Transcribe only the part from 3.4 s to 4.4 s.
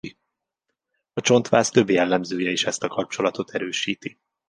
erősíti.